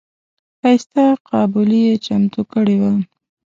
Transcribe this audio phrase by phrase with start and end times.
[0.59, 2.93] ښایسته قابلي یې چمتو کړې وه.